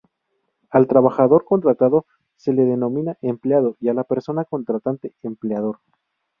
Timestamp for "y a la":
3.79-4.03